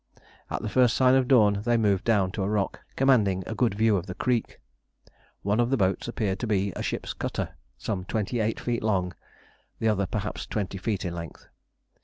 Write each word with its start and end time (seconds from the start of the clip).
At 0.49 0.63
the 0.63 0.67
first 0.67 0.95
sign 0.97 1.13
of 1.13 1.27
dawn 1.27 1.61
they 1.63 1.77
moved 1.77 2.05
down 2.05 2.31
to 2.31 2.41
a 2.41 2.49
rock, 2.49 2.79
commanding 2.95 3.43
a 3.45 3.53
good 3.53 3.75
view 3.75 3.97
of 3.97 4.07
the 4.07 4.15
creek. 4.15 4.59
One 5.43 5.59
of 5.59 5.69
the 5.69 5.77
boats 5.77 6.07
appeared 6.07 6.39
to 6.39 6.47
be 6.47 6.73
a 6.75 6.81
ship's 6.81 7.13
cutter, 7.13 7.49
some 7.77 8.05
twenty 8.05 8.39
eight 8.39 8.59
feet 8.59 8.81
long, 8.81 9.13
the 9.77 9.89
other 9.89 10.07
perhaps 10.07 10.47
twenty 10.47 10.79
feet 10.79 11.05
in 11.05 11.13
length. 11.13 11.47